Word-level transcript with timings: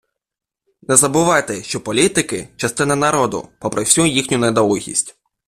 Не 0.81 0.95
забувайте, 0.95 1.63
що 1.63 1.81
політики- 1.83 2.49
частина 2.57 2.95
народу, 2.95 3.49
попри 3.59 3.83
всю 3.83 4.07
їхню 4.07 4.37
недолугість. 4.37 5.17